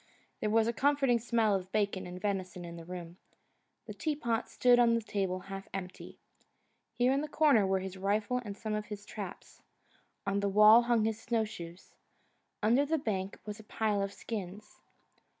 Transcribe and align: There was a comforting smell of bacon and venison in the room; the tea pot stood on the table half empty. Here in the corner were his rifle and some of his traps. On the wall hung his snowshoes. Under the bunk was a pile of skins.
There 0.39 0.49
was 0.49 0.67
a 0.67 0.73
comforting 0.73 1.19
smell 1.19 1.53
of 1.53 1.71
bacon 1.71 2.07
and 2.07 2.19
venison 2.19 2.65
in 2.65 2.75
the 2.75 2.85
room; 2.85 3.17
the 3.85 3.93
tea 3.93 4.15
pot 4.15 4.49
stood 4.49 4.79
on 4.79 4.95
the 4.95 5.01
table 5.03 5.41
half 5.41 5.67
empty. 5.75 6.17
Here 6.95 7.13
in 7.13 7.21
the 7.21 7.27
corner 7.27 7.67
were 7.67 7.81
his 7.81 7.97
rifle 7.99 8.41
and 8.43 8.57
some 8.57 8.73
of 8.73 8.87
his 8.87 9.05
traps. 9.05 9.61
On 10.25 10.39
the 10.39 10.49
wall 10.49 10.81
hung 10.81 11.05
his 11.05 11.21
snowshoes. 11.21 11.93
Under 12.63 12.83
the 12.83 12.97
bunk 12.97 13.37
was 13.45 13.59
a 13.59 13.63
pile 13.63 14.01
of 14.01 14.11
skins. 14.11 14.79